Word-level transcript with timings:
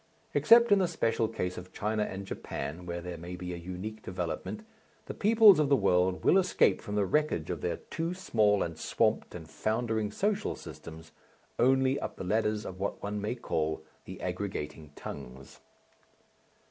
Except 0.33 0.71
in 0.71 0.79
the 0.79 0.87
special 0.87 1.27
case 1.27 1.59
of 1.59 1.71
China 1.73 2.01
and 2.01 2.25
Japan, 2.25 2.87
where 2.87 3.01
there 3.01 3.19
may 3.19 3.35
be 3.35 3.53
a 3.53 3.57
unique 3.57 4.01
development, 4.01 4.65
the 5.05 5.13
peoples 5.13 5.59
of 5.59 5.69
the 5.69 5.75
world 5.75 6.25
will 6.25 6.39
escape 6.39 6.81
from 6.81 6.95
the 6.95 7.05
wreckage 7.05 7.51
of 7.51 7.61
their 7.61 7.77
too 7.77 8.15
small 8.15 8.63
and 8.63 8.79
swamped 8.79 9.35
and 9.35 9.47
foundering 9.47 10.09
social 10.09 10.55
systems, 10.55 11.11
only 11.59 11.99
up 11.99 12.15
the 12.15 12.23
ladders 12.23 12.65
of 12.65 12.79
what 12.79 13.03
one 13.03 13.21
may 13.21 13.35
call 13.35 13.83
the 14.05 14.19
aggregating 14.21 14.91
tongues. 14.95 15.59